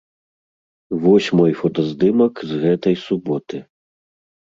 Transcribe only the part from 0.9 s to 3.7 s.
Вось мой фотаздымак з гэтай суботы.